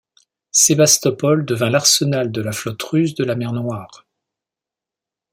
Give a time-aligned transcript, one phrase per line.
[0.49, 4.07] Sébastopol devint l'arsenal de la flotte russe de la mer Noire.